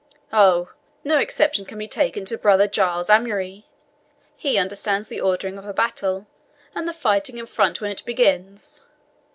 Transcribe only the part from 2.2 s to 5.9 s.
to Brother Giles Amaury; he understands the ordering of a